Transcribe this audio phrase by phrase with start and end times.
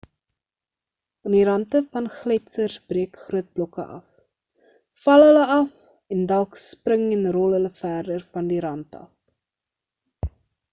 [1.25, 4.73] aan die rante van gletsers breek groot blokke af
[5.05, 10.31] val hulle af en dalk spring en rol hulle verder van die rant af